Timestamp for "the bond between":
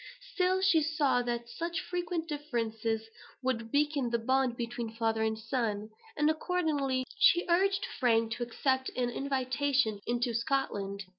4.09-4.95